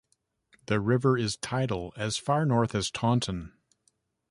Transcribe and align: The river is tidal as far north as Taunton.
The 0.65 0.79
river 0.79 1.15
is 1.15 1.37
tidal 1.37 1.93
as 1.95 2.17
far 2.17 2.43
north 2.43 2.73
as 2.73 2.89
Taunton. 2.89 3.53